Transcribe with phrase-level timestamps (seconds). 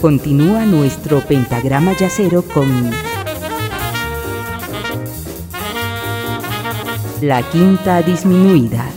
[0.00, 2.68] Continúa nuestro pentagrama yacero con
[7.20, 8.88] la quinta disminuida.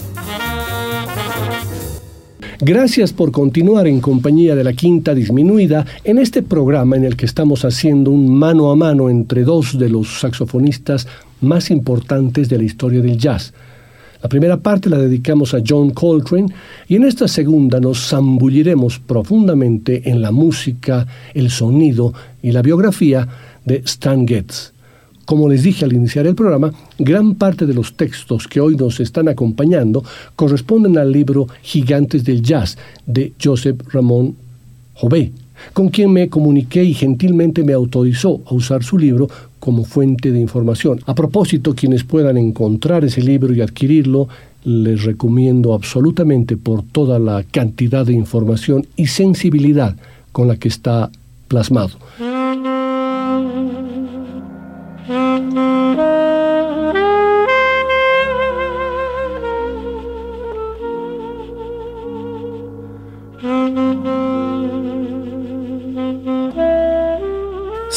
[2.59, 7.25] Gracias por continuar en compañía de la Quinta Disminuida en este programa en el que
[7.25, 11.07] estamos haciendo un mano a mano entre dos de los saxofonistas
[11.41, 13.55] más importantes de la historia del jazz.
[14.21, 16.53] La primera parte la dedicamos a John Coltrane
[16.87, 23.27] y en esta segunda nos zambulliremos profundamente en la música, el sonido y la biografía
[23.65, 24.73] de Stan Getz.
[25.25, 28.99] Como les dije al iniciar el programa, gran parte de los textos que hoy nos
[28.99, 30.03] están acompañando
[30.35, 34.35] corresponden al libro Gigantes del Jazz de Joseph Ramón
[34.93, 35.31] Jové,
[35.73, 39.29] con quien me comuniqué y gentilmente me autorizó a usar su libro
[39.59, 40.99] como fuente de información.
[41.05, 44.27] A propósito, quienes puedan encontrar ese libro y adquirirlo,
[44.63, 49.95] les recomiendo absolutamente por toda la cantidad de información y sensibilidad
[50.31, 51.09] con la que está
[51.47, 51.91] plasmado.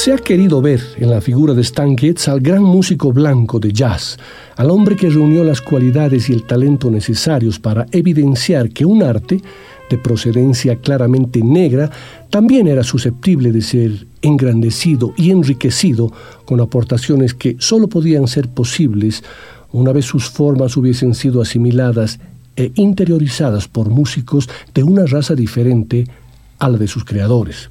[0.04, 3.72] Se ha querido ver en la figura de Stan Getz al gran músico blanco de
[3.72, 4.18] jazz,
[4.54, 9.40] al hombre que reunió las cualidades y el talento necesarios para evidenciar que un arte
[9.88, 11.90] de procedencia claramente negra
[12.28, 16.12] también era susceptible de ser engrandecido y enriquecido
[16.44, 19.24] con aportaciones que sólo podían ser posibles
[19.72, 22.20] una vez sus formas hubiesen sido asimiladas
[22.56, 26.06] e interiorizadas por músicos de una raza diferente
[26.58, 27.70] a la de sus creadores.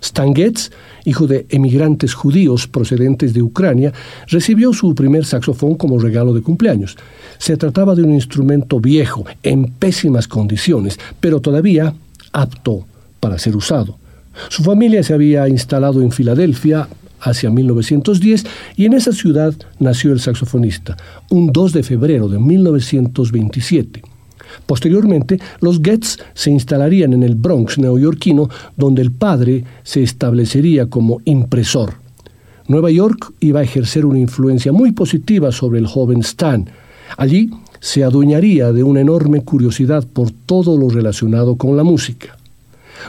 [0.00, 0.70] Stan Getz,
[1.04, 3.92] hijo de emigrantes judíos procedentes de Ucrania,
[4.26, 6.96] recibió su primer saxofón como regalo de cumpleaños.
[7.38, 11.94] Se trataba de un instrumento viejo, en pésimas condiciones, pero todavía
[12.32, 12.86] apto
[13.20, 13.98] para ser usado.
[14.48, 16.88] Su familia se había instalado en Filadelfia
[17.20, 20.96] hacia 1910 y en esa ciudad nació el saxofonista,
[21.30, 24.02] un 2 de febrero de 1927.
[24.66, 31.20] Posteriormente, los Getz se instalarían en el Bronx neoyorquino, donde el padre se establecería como
[31.24, 31.94] impresor.
[32.66, 36.68] Nueva York iba a ejercer una influencia muy positiva sobre el joven Stan.
[37.16, 42.36] Allí se adueñaría de una enorme curiosidad por todo lo relacionado con la música.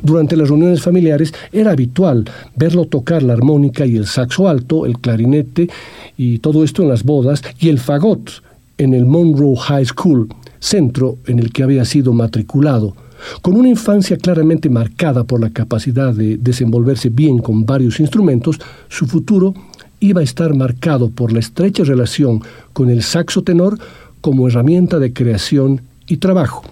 [0.04, 5.00] Durante las reuniones familiares era habitual verlo tocar la armónica y el saxo alto, el
[5.00, 5.70] clarinete
[6.18, 8.42] y todo esto en las bodas y el fagot
[8.78, 12.96] en el Monroe High School, centro en el que había sido matriculado.
[13.42, 19.08] Con una infancia claramente marcada por la capacidad de desenvolverse bien con varios instrumentos, su
[19.08, 19.53] futuro
[20.00, 22.42] iba a estar marcado por la estrecha relación
[22.74, 23.78] con el saxo tenor
[24.22, 26.64] como herramienta de creación y trabajo.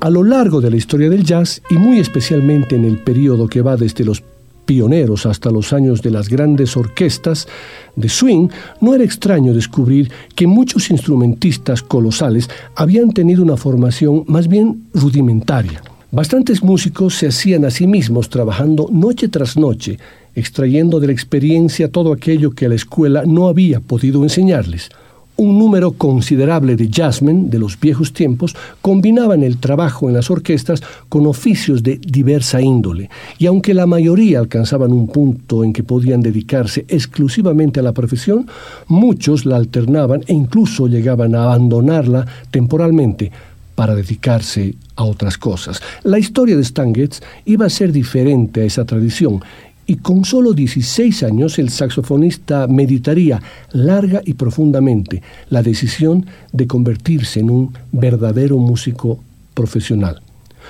[0.00, 3.62] A lo largo de la historia del jazz y muy especialmente en el periodo que
[3.62, 4.22] va desde los
[4.68, 7.48] pioneros hasta los años de las grandes orquestas
[7.96, 8.48] de swing,
[8.82, 15.80] no era extraño descubrir que muchos instrumentistas colosales habían tenido una formación más bien rudimentaria.
[16.10, 19.98] Bastantes músicos se hacían a sí mismos trabajando noche tras noche,
[20.34, 24.90] extrayendo de la experiencia todo aquello que la escuela no había podido enseñarles
[25.38, 30.82] un número considerable de jazzmen de los viejos tiempos combinaban el trabajo en las orquestas
[31.08, 36.22] con oficios de diversa índole, y aunque la mayoría alcanzaban un punto en que podían
[36.22, 38.48] dedicarse exclusivamente a la profesión,
[38.88, 43.30] muchos la alternaban e incluso llegaban a abandonarla temporalmente
[43.76, 45.80] para dedicarse a otras cosas.
[46.02, 46.92] La historia de Stan
[47.44, 49.40] iba a ser diferente a esa tradición
[49.88, 57.40] y con solo 16 años el saxofonista meditaría larga y profundamente la decisión de convertirse
[57.40, 59.18] en un verdadero músico
[59.54, 60.20] profesional.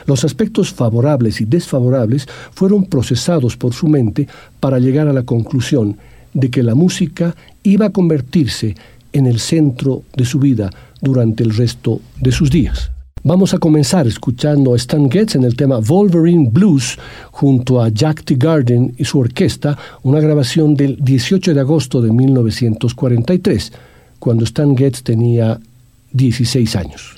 [0.06, 4.28] Los aspectos favorables y desfavorables fueron procesados por su mente
[4.60, 5.96] para llegar a la conclusión
[6.32, 7.34] de que la música
[7.64, 8.76] iba a convertirse
[9.12, 10.70] en el centro de su vida
[11.02, 12.92] durante el resto de sus días.
[13.24, 16.98] Vamos a comenzar escuchando a Stan Getz en el tema Wolverine Blues
[17.32, 18.36] junto a Jack T.
[18.36, 23.72] Garden y su orquesta, una grabación del 18 de agosto de 1943,
[24.20, 25.58] cuando Stan Getz tenía
[26.12, 27.17] 16 años.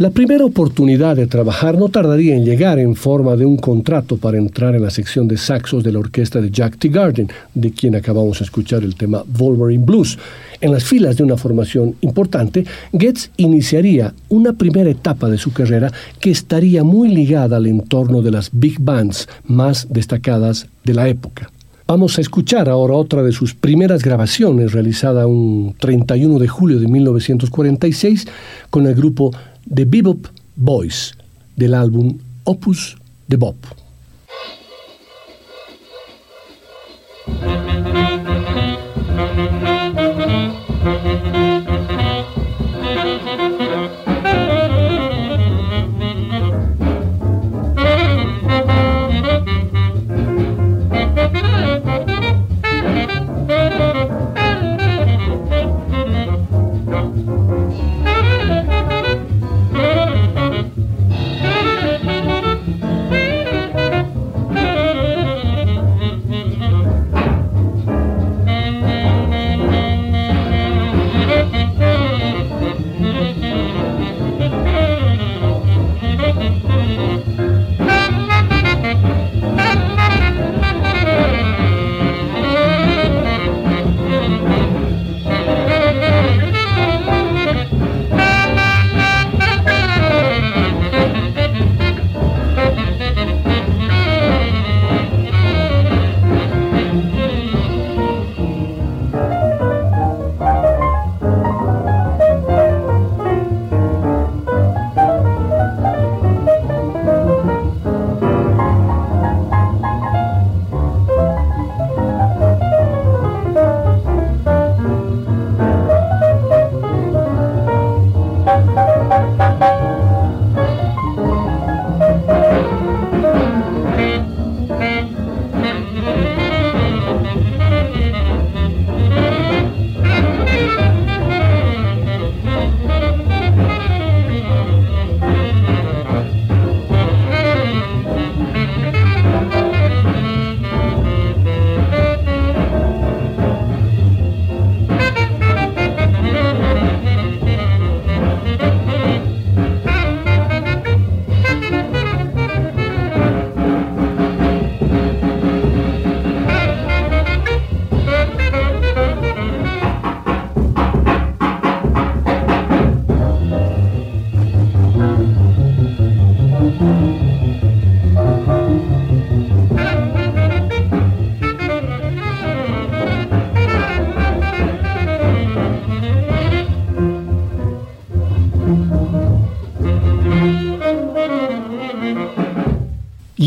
[0.00, 4.38] La primera oportunidad de trabajar no tardaría en llegar en forma de un contrato para
[4.38, 6.88] entrar en la sección de saxos de la orquesta de Jack T.
[6.88, 10.18] Garden, de quien acabamos de escuchar el tema Wolverine Blues.
[10.62, 12.64] En las filas de una formación importante,
[12.98, 18.30] Getz iniciaría una primera etapa de su carrera que estaría muy ligada al entorno de
[18.30, 21.50] las big bands más destacadas de la época.
[21.90, 26.86] Vamos a escuchar ahora otra de sus primeras grabaciones realizada un 31 de julio de
[26.86, 28.28] 1946
[28.70, 29.32] con el grupo
[29.68, 30.26] The Bebop
[30.56, 31.14] Boys
[31.56, 32.96] del álbum Opus
[33.26, 33.56] de Bob.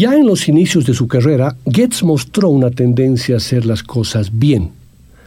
[0.04, 4.38] Ya en los inicios de su carrera, Getz mostró una tendencia a hacer las cosas
[4.38, 4.72] bien,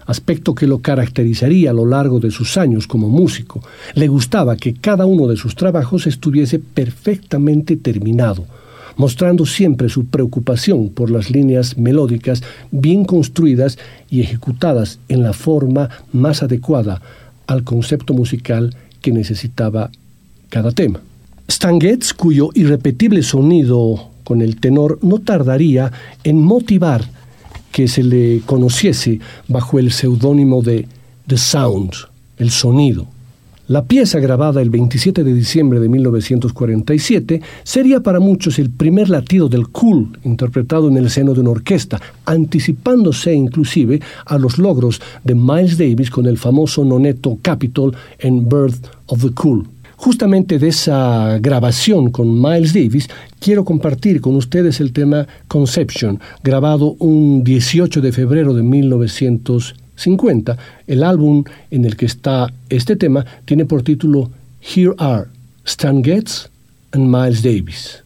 [0.04, 3.62] aspecto que lo caracterizaría a lo largo de sus años como músico.
[3.94, 8.44] Le gustaba que cada uno de sus trabajos estuviese perfectamente terminado,
[8.98, 13.78] mostrando siempre su preocupación por las líneas melódicas bien construidas
[14.10, 17.00] y ejecutadas en la forma más adecuada
[17.46, 19.90] al concepto musical que necesitaba
[20.50, 21.00] cada tema.
[21.48, 25.92] Stan Getz, cuyo irrepetible sonido con el tenor no tardaría
[26.24, 27.04] en motivar
[27.70, 30.88] que se le conociese bajo el seudónimo de
[31.28, 31.92] The Sound,
[32.36, 33.06] el sonido.
[33.68, 39.48] La pieza grabada el 27 de diciembre de 1947 sería para muchos el primer latido
[39.48, 45.36] del cool interpretado en el seno de una orquesta, anticipándose inclusive a los logros de
[45.36, 49.68] Miles Davis con el famoso noneto Capitol en Birth of the Cool.
[49.96, 53.08] Justamente de esa grabación con Miles Davis,
[53.40, 60.58] quiero compartir con ustedes el tema Conception, grabado un 18 de febrero de 1950.
[60.86, 65.24] El álbum en el que está este tema tiene por título Here Are
[65.64, 66.50] Stan Getz
[66.92, 68.02] and Miles Davis.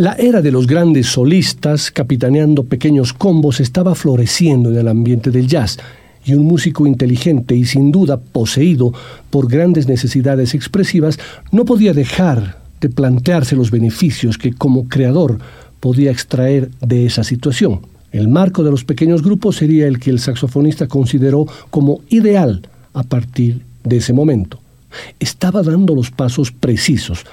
[0.00, 5.46] La era de los grandes solistas, capitaneando pequeños combos, estaba floreciendo en el ambiente del
[5.46, 5.76] jazz,
[6.24, 8.94] y un músico inteligente y sin duda poseído
[9.28, 11.18] por grandes necesidades expresivas
[11.52, 15.38] no podía dejar de plantearse los beneficios que como creador
[15.80, 17.80] podía extraer de esa situación.
[18.10, 23.02] El marco de los pequeños grupos sería el que el saxofonista consideró como ideal a
[23.02, 24.60] partir de ese momento.
[25.18, 27.26] Estaba dando los pasos precisos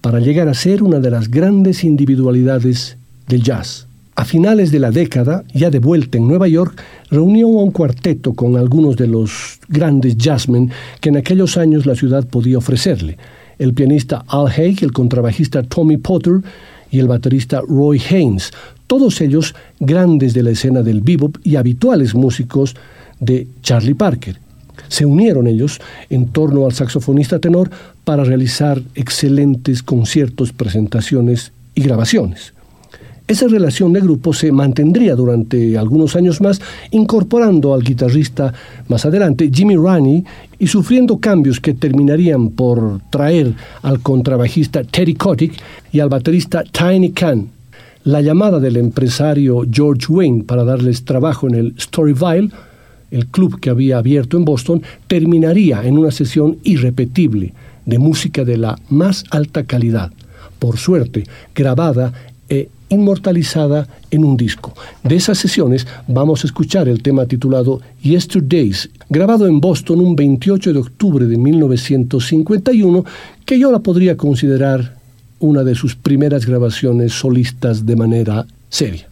[0.00, 2.96] para llegar a ser una de las grandes individualidades
[3.28, 3.86] del jazz.
[4.16, 8.34] A finales de la década, ya de vuelta en Nueva York, reunió a un cuarteto
[8.34, 13.16] con algunos de los grandes jazzmen que en aquellos años la ciudad podía ofrecerle.
[13.58, 16.40] El pianista Al Haig, el contrabajista Tommy Potter
[16.90, 18.50] y el baterista Roy Haynes,
[18.86, 22.74] todos ellos grandes de la escena del bebop y habituales músicos
[23.20, 24.38] de Charlie Parker.
[24.88, 27.70] Se unieron ellos en torno al saxofonista tenor
[28.10, 32.54] para realizar excelentes conciertos, presentaciones y grabaciones.
[33.28, 38.52] Esa relación de grupo se mantendría durante algunos años más, incorporando al guitarrista
[38.88, 40.24] más adelante Jimmy Rani
[40.58, 45.52] y sufriendo cambios que terminarían por traer al contrabajista Teddy Kotick
[45.92, 47.46] y al baterista Tiny Khan.
[48.02, 52.50] La llamada del empresario George Wayne para darles trabajo en el Storyville
[53.12, 57.52] el club que había abierto en Boston, terminaría en una sesión irrepetible
[57.86, 60.12] de música de la más alta calidad,
[60.58, 62.12] por suerte grabada
[62.48, 64.74] e inmortalizada en un disco.
[65.04, 70.72] De esas sesiones vamos a escuchar el tema titulado Yesterdays, grabado en Boston un 28
[70.72, 73.04] de octubre de 1951,
[73.44, 74.96] que yo la podría considerar
[75.38, 79.09] una de sus primeras grabaciones solistas de manera seria.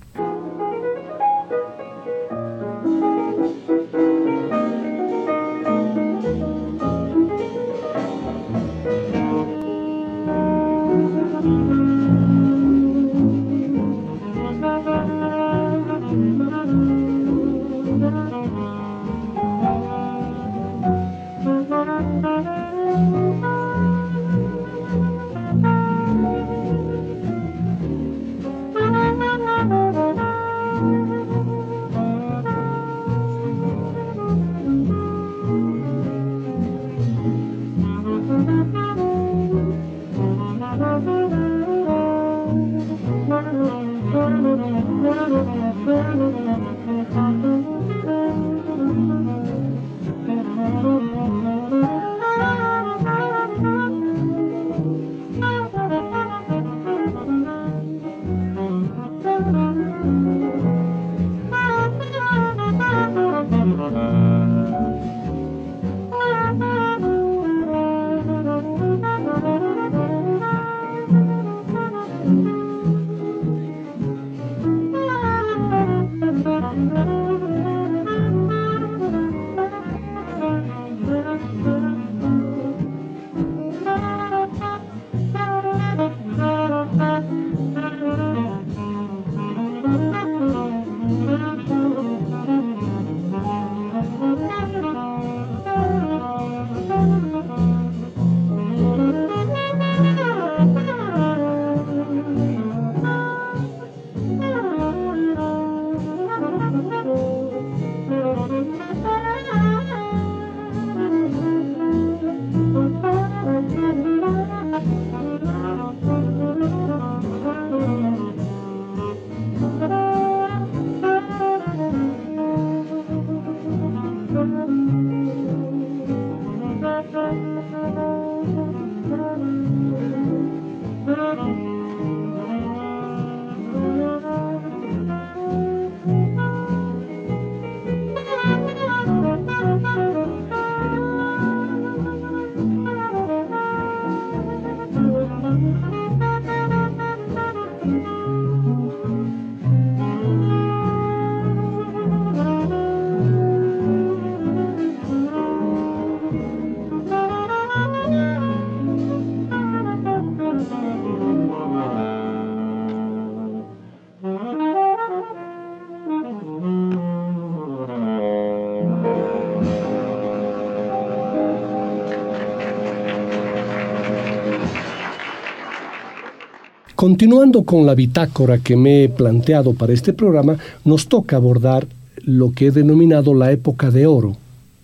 [177.08, 181.86] Continuando con la bitácora que me he planteado para este programa, nos toca abordar
[182.22, 184.36] lo que he denominado la época de oro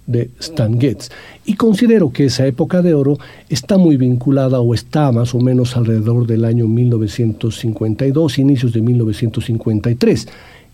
[0.07, 1.11] de Stan Getz.
[1.45, 3.19] Y considero que esa época de oro
[3.51, 10.27] está muy vinculada o está más o menos alrededor del año 1952, inicios de 1953.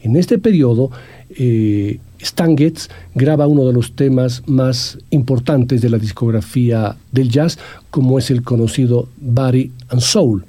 [0.05, 0.93] En este periodo,
[1.31, 7.59] eh, Stan Getz graba uno de los temas más importantes de la discografía del jazz,
[7.91, 10.45] como es el conocido Body and Soul,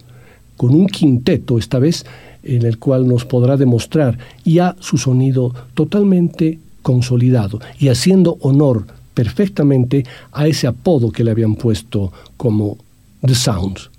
[0.61, 2.05] con un quinteto esta vez
[2.43, 10.05] en el cual nos podrá demostrar ya su sonido totalmente consolidado y haciendo honor perfectamente
[10.31, 12.77] a ese apodo que le habían puesto como
[13.25, 13.89] The Sounds.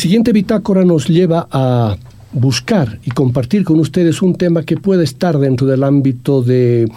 [0.00, 1.94] Siguiente bitácora nos lleva a
[2.32, 6.90] buscar y compartir con ustedes un tema que puede estar dentro del ámbito de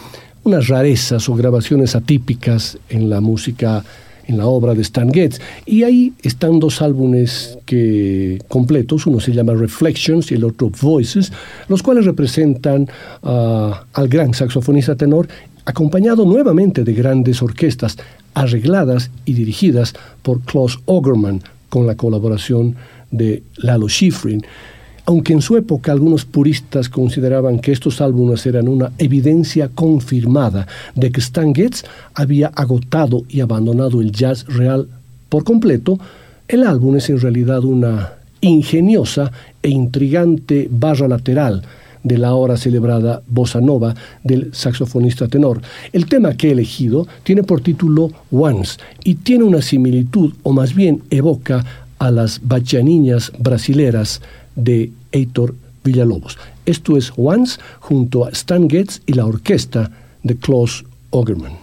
[0.46, 3.84] unas rarezas o grabaciones atípicas en la música,
[4.26, 5.42] en la obra de Stan Getz.
[5.66, 11.34] Y ahí están dos álbumes que, completos, uno se llama Reflections y el otro Voices,
[11.68, 12.88] los cuales representan
[13.22, 15.28] ah, al gran saxofonista tenor
[15.66, 17.98] acompañado nuevamente de grandes orquestas
[18.34, 21.42] arregladas y dirigidas por Klaus Ogerman,
[21.74, 22.76] con la colaboración
[23.10, 24.44] de Lalo Schifrin.
[25.08, 31.12] Aunque en su época algunos puristas consideraban que estos álbumes eran una evidencia confirmada de
[31.12, 31.84] que Stan Getz
[32.14, 34.88] había agotado y abandonado el jazz real
[35.30, 35.98] por completo,
[36.48, 39.32] el álbum es en realidad una ingeniosa
[39.64, 41.64] e intrigante barra lateral
[42.04, 45.62] de la ahora celebrada Bossa Nova del saxofonista tenor.
[45.92, 50.76] El tema que he elegido tiene por título Once y tiene una similitud, o más
[50.76, 51.66] bien evoca
[52.00, 54.22] a las bachaniñas brasileras
[54.56, 56.38] de Heitor Villalobos.
[56.66, 59.92] Esto es Once junto a Stan Getz y la orquesta
[60.24, 61.62] de Klaus Ogerman.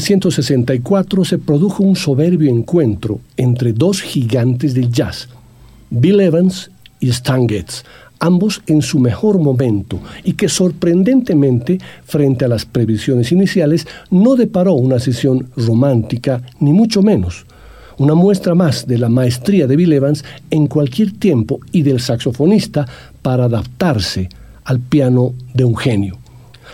[0.00, 5.28] 1964 se produjo un soberbio encuentro entre dos gigantes del jazz,
[5.90, 7.84] Bill Evans y Stan Getz,
[8.18, 14.74] ambos en su mejor momento y que sorprendentemente, frente a las previsiones iniciales, no deparó
[14.74, 17.44] una sesión romántica, ni mucho menos.
[17.98, 22.86] Una muestra más de la maestría de Bill Evans en cualquier tiempo y del saxofonista
[23.20, 24.30] para adaptarse
[24.64, 26.19] al piano de un genio.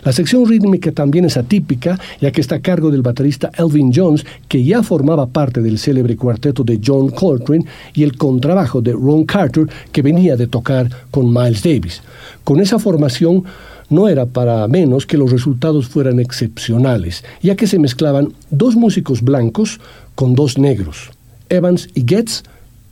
[0.06, 4.24] La sección rítmica también es atípica, ya que está a cargo del baterista Elvin Jones,
[4.46, 9.24] que ya formaba parte del célebre cuarteto de John Coltrane, y el contrabajo de Ron
[9.24, 12.02] Carter, que venía de tocar con Miles Davis.
[12.44, 13.42] Con esa formación,
[13.90, 19.22] no era para menos que los resultados fueran excepcionales, ya que se mezclaban dos músicos
[19.22, 19.80] blancos
[20.14, 21.10] con dos negros,
[21.48, 22.44] Evans y Getz,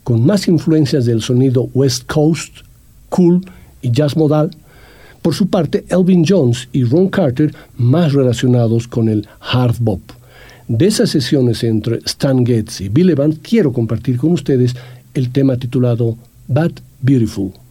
[0.03, 2.57] con más influencias del sonido West Coast,
[3.07, 3.39] cool
[3.81, 4.51] y jazz modal,
[5.25, 9.99] por su parte, Elvin Jones y Ron Carter más relacionados con el hard bop.
[10.67, 14.75] De esas sesiones entre Stan Getz y Bill Evans quiero compartir con ustedes
[15.15, 16.15] el tema titulado
[16.47, 17.64] Bad Beautiful.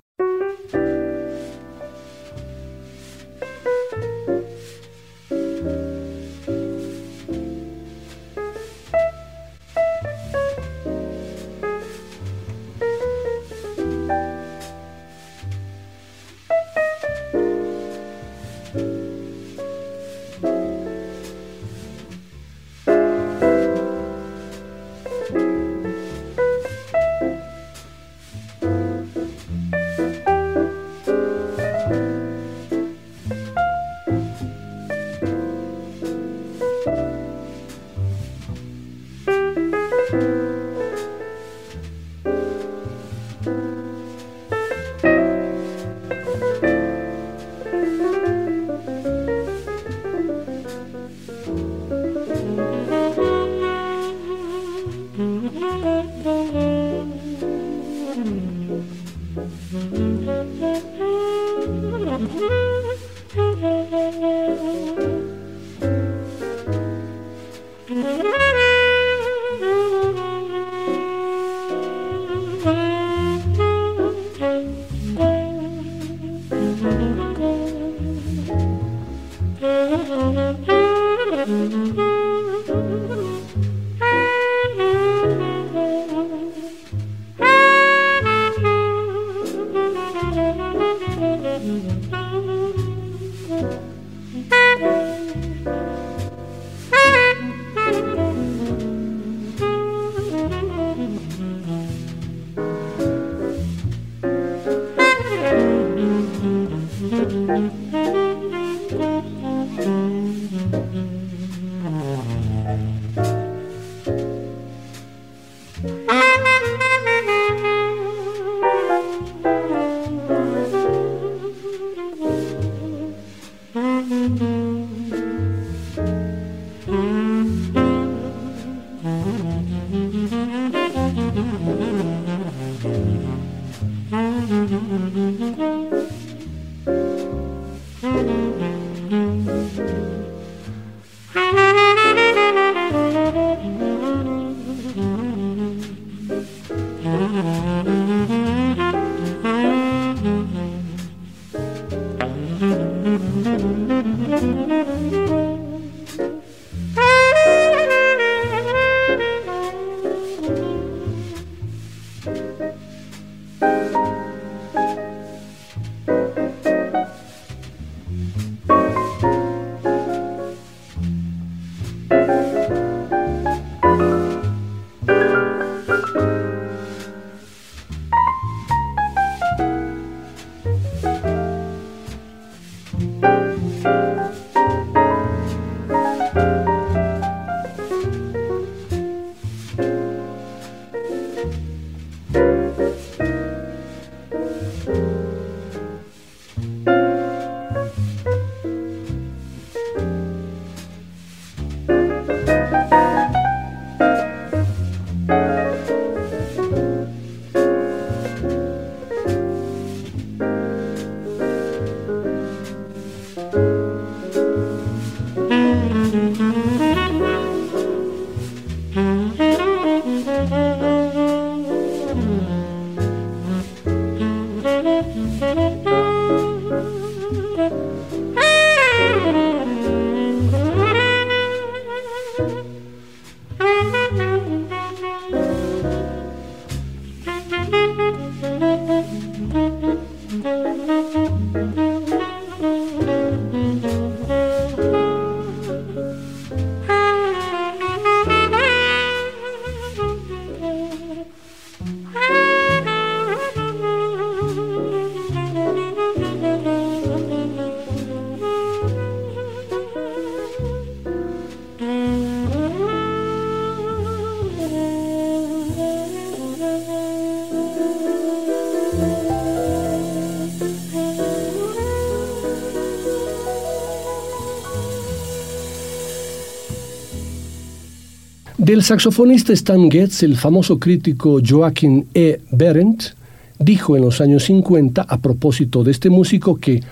[278.65, 282.41] Del saxofonista Stan Getz, el famoso crítico Joachim E.
[282.51, 283.13] Berendt
[283.59, 286.83] dijo en los años 50 a propósito de este músico que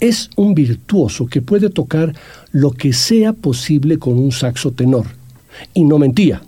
[0.00, 2.14] es un virtuoso que puede tocar
[2.52, 5.08] lo que sea posible con un saxo tenor.
[5.74, 6.40] Y no mentía.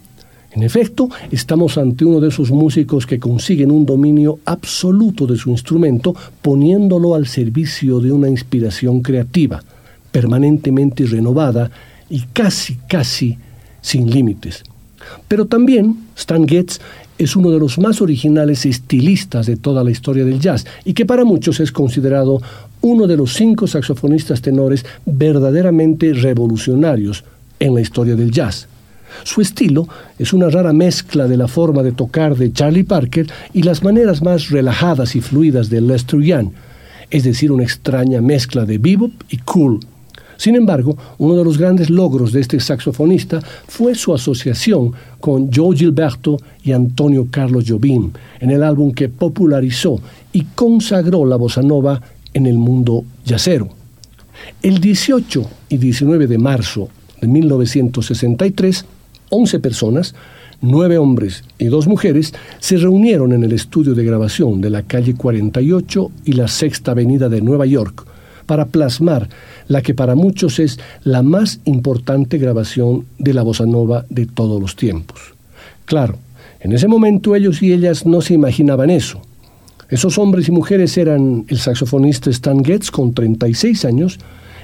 [0.53, 5.51] En efecto, estamos ante uno de esos músicos que consiguen un dominio absoluto de su
[5.51, 9.63] instrumento poniéndolo al servicio de una inspiración creativa,
[10.11, 11.71] permanentemente renovada
[12.09, 13.37] y casi, casi
[13.83, 14.65] sin límites.
[15.29, 16.79] Pero también Stan Getz
[17.19, 21.07] es uno de los más originales estilistas de toda la historia del jazz y que
[21.07, 22.41] para muchos es considerado
[22.81, 27.25] uno de los cinco saxofonistas tenores verdaderamente revolucionarios
[27.61, 28.67] en la historia del jazz.
[29.25, 29.87] Su estilo
[30.19, 34.23] es una rara mezcla de la forma de tocar de Charlie Parker y las maneras
[34.23, 36.51] más relajadas y fluidas de Lester Young,
[37.11, 39.81] es decir, una extraña mezcla de bebop y cool
[40.43, 45.77] sin embargo, uno de los grandes logros de este saxofonista fue su asociación con Joe
[45.77, 50.01] Gilberto y Antonio Carlos Jobim en el álbum que popularizó
[50.33, 52.03] y consagró la bossa nova
[52.35, 53.69] en el mundo yacero.
[54.61, 56.89] El 18 y 19 de marzo
[57.21, 58.85] de 1963,
[59.31, 60.17] 11 personas,
[60.61, 65.15] nueve hombres y dos mujeres, se reunieron en el estudio de grabación de la calle
[65.15, 68.09] 48 y la Sexta Avenida de Nueva York
[68.47, 69.29] para plasmar
[69.69, 74.61] la que para muchos es la más importante grabación de la bossa nova de todos
[74.61, 75.21] los tiempos.
[75.85, 76.19] Claro,
[76.61, 79.21] en ese momento ellos y ellas no se imaginaban eso.
[79.89, 84.19] Esos hombres y mujeres eran el saxofonista Stan Getz con 36 años,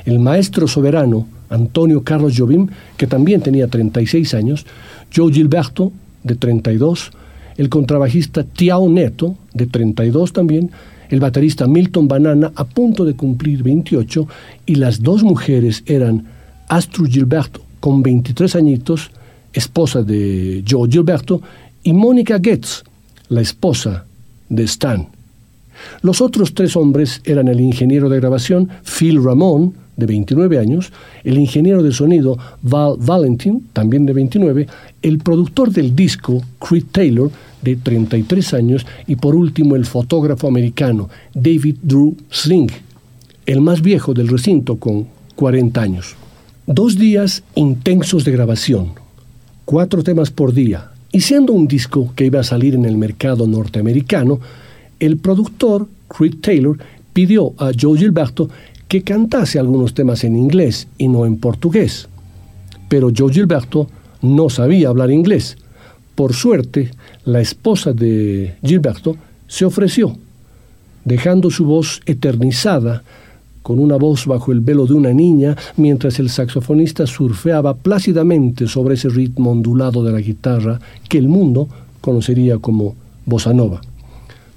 [0.06, 4.66] el maestro soberano Antonio Carlos Jobim, que también tenía 36 años,
[5.14, 7.10] Joe Gilberto, de 32,
[7.56, 10.70] el contrabajista Tiao Neto, de 32 también,
[11.10, 14.28] el baterista Milton Banana a punto de cumplir 28
[14.66, 16.26] y las dos mujeres eran
[16.68, 19.10] Astrid Gilberto con 23 añitos,
[19.52, 21.40] esposa de Joe Gilberto,
[21.82, 22.82] y Mónica Getz,
[23.28, 24.04] la esposa
[24.48, 25.06] de Stan.
[26.02, 30.92] Los otros tres hombres eran el ingeniero de grabación Phil Ramón, de 29 años,
[31.24, 34.66] el ingeniero de sonido Val Valentin, también de 29,
[35.02, 37.30] el productor del disco Creed Taylor,
[37.62, 42.70] de 33 años, y por último el fotógrafo americano David Drew Sling,
[43.46, 45.06] el más viejo del recinto con
[45.36, 46.16] 40 años.
[46.66, 48.92] Dos días intensos de grabación,
[49.64, 53.46] cuatro temas por día, y siendo un disco que iba a salir en el mercado
[53.46, 54.40] norteamericano,
[55.00, 56.78] el productor Creed Taylor
[57.12, 58.50] pidió a Joe Gilberto
[58.88, 62.08] que cantase algunos temas en inglés y no en portugués.
[62.88, 63.88] Pero Joe Gilberto
[64.22, 65.56] no sabía hablar inglés,
[66.14, 66.90] por suerte,
[67.28, 69.14] la esposa de Gilberto
[69.46, 70.16] se ofreció,
[71.04, 73.02] dejando su voz eternizada
[73.62, 78.94] con una voz bajo el velo de una niña, mientras el saxofonista surfeaba plácidamente sobre
[78.94, 81.68] ese ritmo ondulado de la guitarra que el mundo
[82.00, 82.94] conocería como
[83.26, 83.82] bossa nova.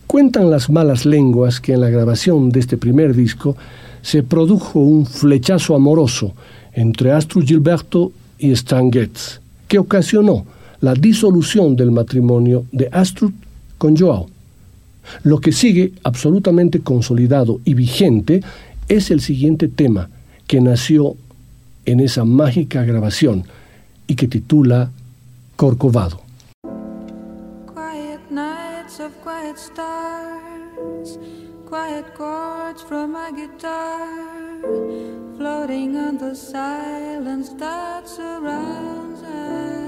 [0.07, 3.57] Cuentan las malas lenguas que en la grabación de este primer disco
[4.01, 6.34] se produjo un flechazo amoroso
[6.72, 10.45] entre Astro Gilberto y Stan Getz, que ocasionó
[10.82, 13.32] la disolución del matrimonio de Astrud
[13.78, 14.28] con Joao.
[15.24, 18.42] Lo que sigue absolutamente consolidado y vigente
[18.88, 20.10] es el siguiente tema
[20.48, 21.16] que nació
[21.86, 23.46] en esa mágica grabación
[24.08, 24.92] y que titula
[25.56, 26.22] Corcovado.
[27.74, 31.18] Quiet nights of quiet stars,
[31.70, 34.08] quiet chords from my guitar,
[35.38, 39.81] floating on the silence that surrounds us.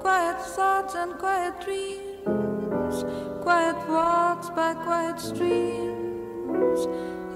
[0.00, 3.04] Quiet thoughts and quiet dreams,
[3.42, 6.86] quiet walks by quiet streams,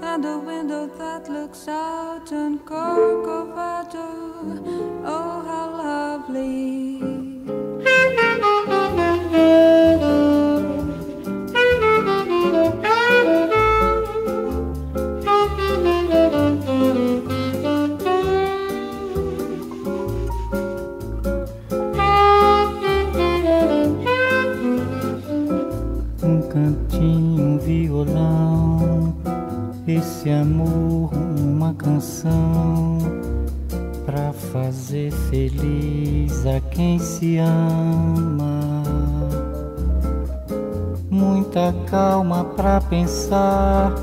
[0.03, 4.05] and a window that looks out on Corcovado.
[5.03, 7.00] Oh, how lovely!
[42.91, 43.95] Pensar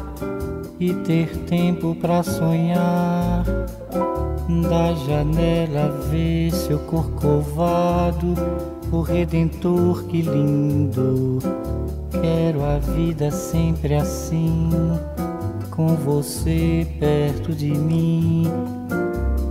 [0.80, 3.44] e ter tempo para sonhar.
[4.70, 8.34] Da janela ver seu corcovado,
[8.90, 11.38] o redentor que lindo.
[12.10, 14.70] Quero a vida sempre assim,
[15.70, 18.46] com você perto de mim,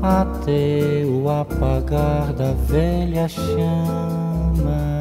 [0.01, 4.97] até o apagar da velha chama.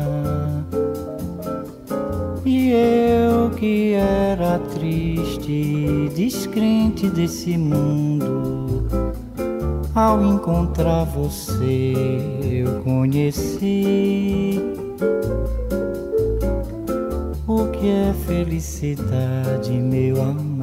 [2.44, 3.15] E eu
[3.56, 8.86] que era triste, descrente desse mundo,
[9.94, 11.94] ao encontrar você
[12.42, 14.60] eu conheci
[17.46, 20.56] o que é felicidade, meu amor.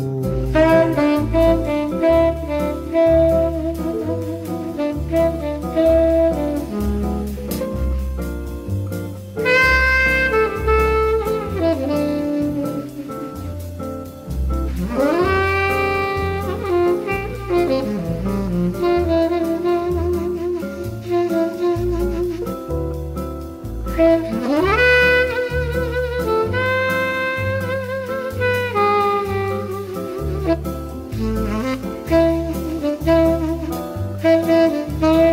[35.03, 35.32] Hey.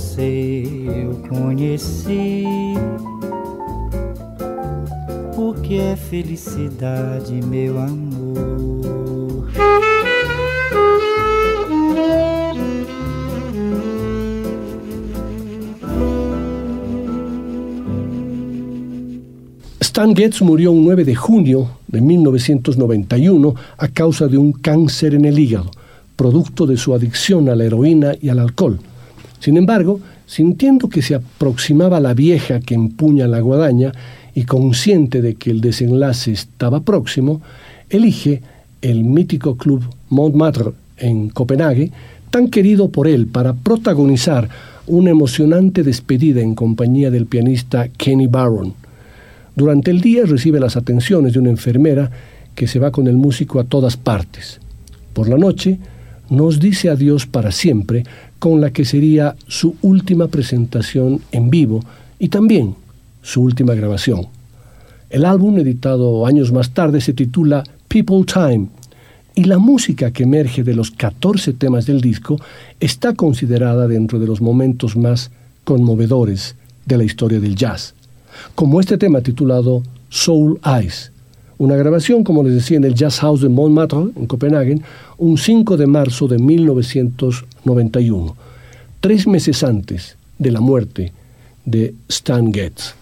[6.83, 8.21] amor.
[19.79, 25.25] Stan Getz murió un 9 de junio de 1991 a causa de un cáncer en
[25.25, 25.69] el hígado,
[26.15, 28.79] producto de su adicción a la heroína y al alcohol.
[29.39, 33.91] Sin embargo, sintiendo que se aproximaba la vieja que empuña la guadaña,
[34.33, 37.41] y consciente de que el desenlace estaba próximo,
[37.89, 38.41] elige
[38.81, 41.91] el mítico club Montmartre en Copenhague,
[42.29, 44.49] tan querido por él para protagonizar
[44.87, 48.73] una emocionante despedida en compañía del pianista Kenny Barron.
[49.55, 52.09] Durante el día recibe las atenciones de una enfermera
[52.55, 54.59] que se va con el músico a todas partes.
[55.13, 55.77] Por la noche
[56.29, 58.05] nos dice adiós para siempre
[58.39, 61.83] con la que sería su última presentación en vivo
[62.17, 62.75] y también
[63.21, 64.27] su última grabación.
[65.09, 68.67] El álbum, editado años más tarde, se titula People Time
[69.35, 72.37] y la música que emerge de los 14 temas del disco
[72.79, 75.31] está considerada dentro de los momentos más
[75.63, 76.55] conmovedores
[76.85, 77.93] de la historia del jazz,
[78.55, 81.11] como este tema titulado Soul Eyes,
[81.61, 84.81] una grabación, como les decía, en el Jazz House de Montmartre, en Copenhague,
[85.19, 88.35] un 5 de marzo de 1991,
[88.99, 91.13] tres meses antes de la muerte
[91.63, 92.95] de Stan Getz.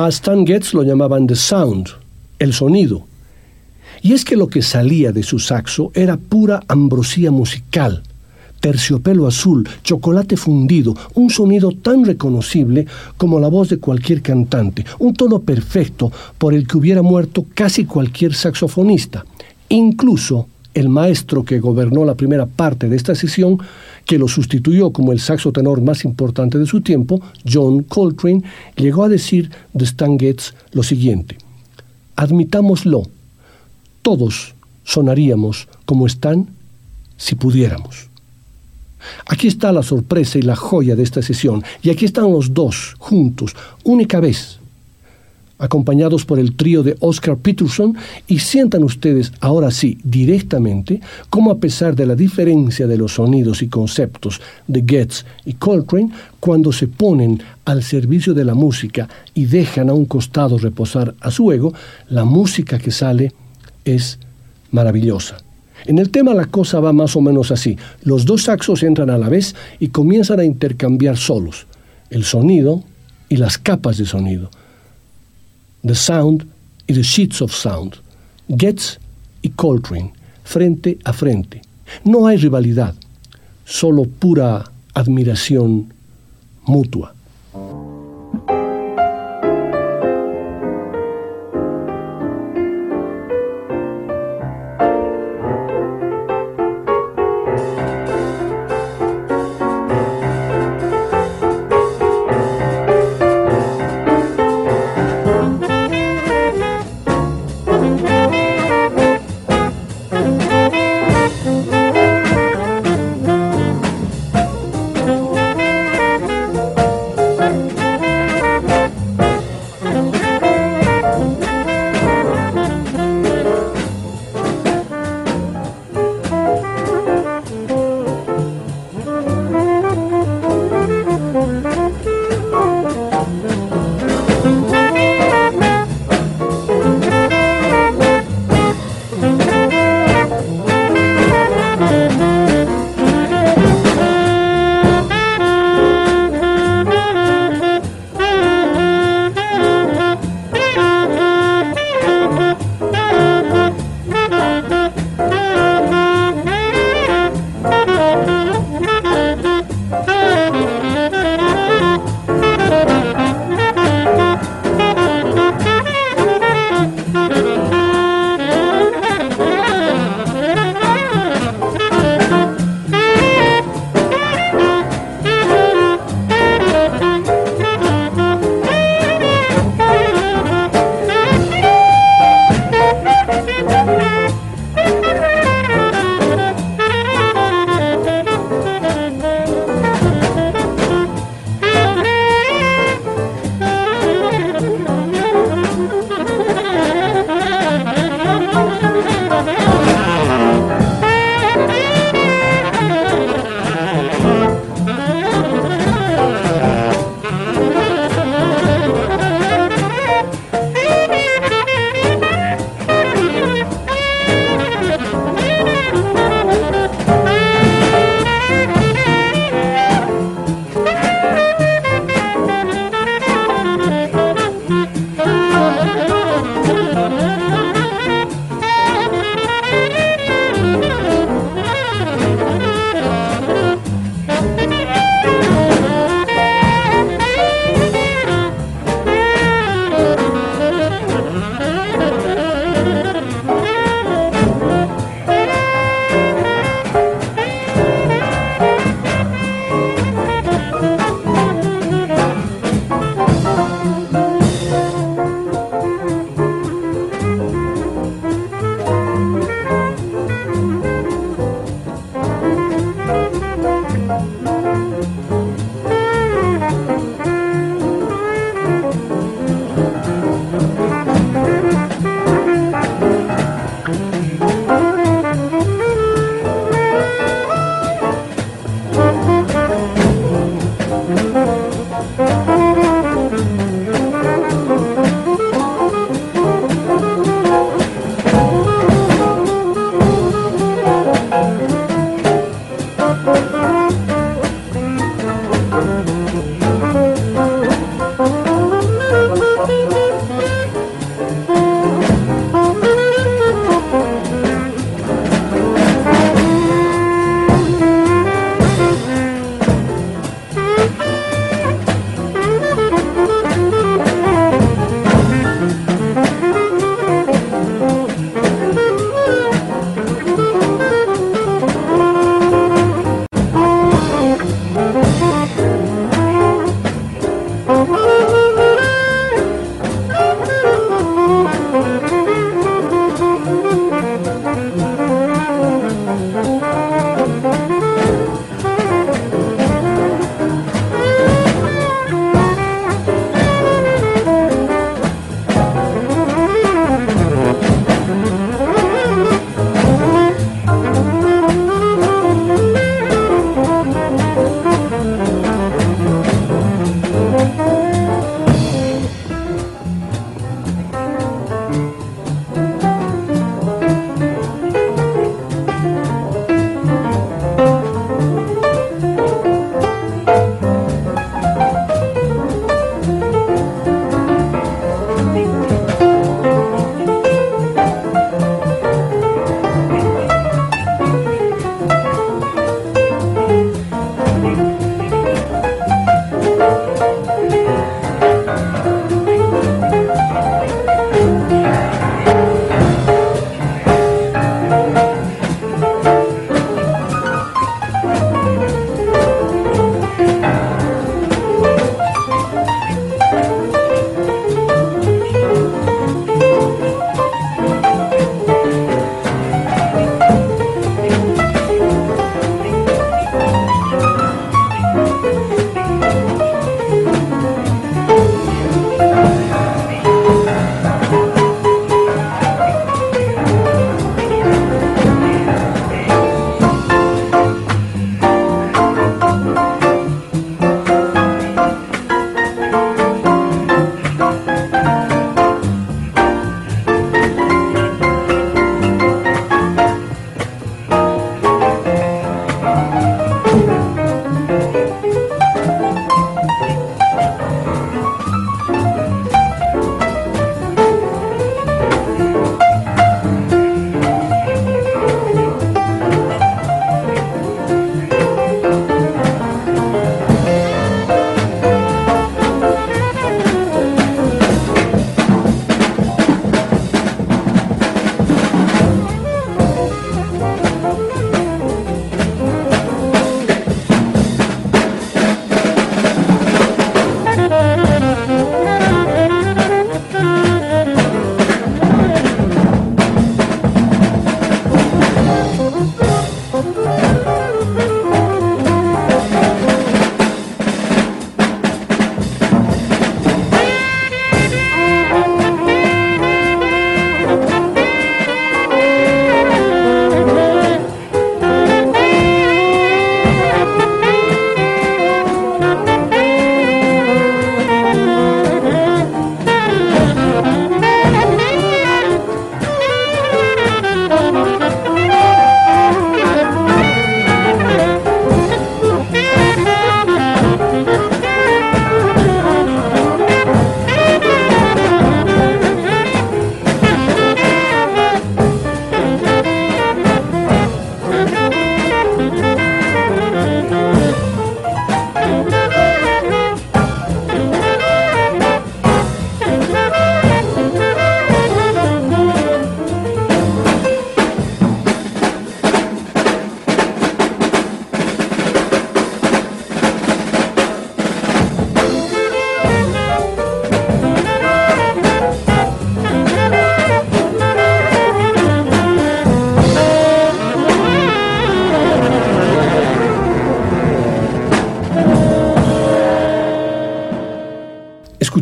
[0.00, 1.88] A Stan Getz lo llamaban The Sound,
[2.38, 3.04] el sonido.
[4.00, 8.04] Y es que lo que salía de su saxo era pura ambrosía musical,
[8.60, 12.86] terciopelo azul, chocolate fundido, un sonido tan reconocible
[13.16, 17.84] como la voz de cualquier cantante, un tono perfecto por el que hubiera muerto casi
[17.84, 19.24] cualquier saxofonista.
[19.68, 23.58] Incluso el maestro que gobernó la primera parte de esta sesión
[24.08, 28.42] que lo sustituyó como el saxo tenor más importante de su tiempo, John Coltrane,
[28.74, 31.36] llegó a decir de Stan Getz lo siguiente:
[32.16, 33.02] Admitámoslo,
[34.00, 36.48] todos sonaríamos como están
[37.18, 38.08] si pudiéramos.
[39.26, 42.94] Aquí está la sorpresa y la joya de esta sesión, y aquí están los dos
[42.98, 43.54] juntos,
[43.84, 44.57] única vez,
[45.58, 47.96] acompañados por el trío de Oscar Peterson,
[48.26, 51.00] y sientan ustedes ahora sí directamente
[51.30, 56.10] cómo a pesar de la diferencia de los sonidos y conceptos de Getz y Coltrane,
[56.40, 61.30] cuando se ponen al servicio de la música y dejan a un costado reposar a
[61.30, 61.74] su ego,
[62.08, 63.32] la música que sale
[63.84, 64.18] es
[64.70, 65.38] maravillosa.
[65.86, 67.76] En el tema la cosa va más o menos así.
[68.02, 71.66] Los dos saxos entran a la vez y comienzan a intercambiar solos,
[72.10, 72.82] el sonido
[73.28, 74.50] y las capas de sonido.
[75.84, 76.46] The Sound
[76.86, 77.96] y The Sheets of Sound,
[78.48, 78.98] Getz
[79.42, 80.12] y Coltrane,
[80.44, 81.62] frente a frente.
[82.04, 82.94] No hay rivalidad,
[83.64, 84.64] solo pura
[84.94, 85.92] admiración
[86.64, 87.14] mutua.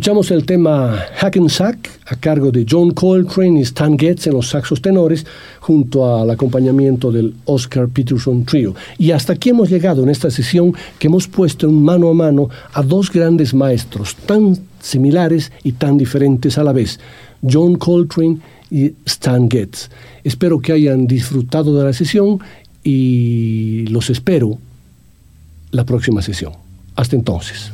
[0.07, 4.81] Escuchamos el tema Hackensack a cargo de John Coltrane y Stan Getz en los saxos
[4.81, 5.25] tenores
[5.59, 8.73] junto al acompañamiento del Oscar Peterson Trio.
[8.97, 12.47] Y hasta aquí hemos llegado en esta sesión que hemos puesto en mano a mano
[12.71, 17.01] a dos grandes maestros tan similares y tan diferentes a la vez,
[17.43, 18.37] John Coltrane
[18.71, 19.89] y Stan Getz.
[20.23, 22.39] Espero que hayan disfrutado de la sesión
[22.81, 24.57] y los espero
[25.71, 26.53] la próxima sesión.
[26.95, 27.73] Hasta entonces.